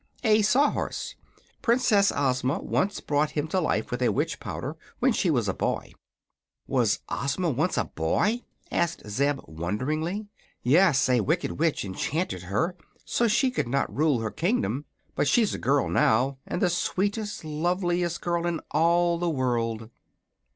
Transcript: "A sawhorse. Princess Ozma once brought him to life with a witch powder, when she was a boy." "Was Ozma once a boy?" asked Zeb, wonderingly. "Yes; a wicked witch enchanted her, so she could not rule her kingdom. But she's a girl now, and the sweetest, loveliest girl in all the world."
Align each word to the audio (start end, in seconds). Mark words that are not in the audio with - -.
"A 0.23 0.41
sawhorse. 0.41 1.13
Princess 1.61 2.11
Ozma 2.15 2.57
once 2.57 2.99
brought 2.99 3.29
him 3.37 3.47
to 3.49 3.61
life 3.61 3.91
with 3.91 4.01
a 4.01 4.09
witch 4.11 4.39
powder, 4.39 4.75
when 4.97 5.13
she 5.13 5.29
was 5.29 5.47
a 5.47 5.53
boy." 5.53 5.93
"Was 6.65 7.01
Ozma 7.09 7.51
once 7.51 7.77
a 7.77 7.83
boy?" 7.85 8.41
asked 8.71 9.07
Zeb, 9.07 9.41
wonderingly. 9.45 10.25
"Yes; 10.63 11.07
a 11.07 11.19
wicked 11.21 11.59
witch 11.59 11.85
enchanted 11.85 12.41
her, 12.41 12.75
so 13.05 13.27
she 13.27 13.51
could 13.51 13.67
not 13.67 13.95
rule 13.95 14.21
her 14.21 14.31
kingdom. 14.31 14.85
But 15.13 15.27
she's 15.27 15.53
a 15.53 15.59
girl 15.59 15.87
now, 15.87 16.39
and 16.47 16.63
the 16.63 16.71
sweetest, 16.71 17.45
loveliest 17.45 18.21
girl 18.21 18.47
in 18.47 18.59
all 18.71 19.19
the 19.19 19.29
world." 19.29 19.91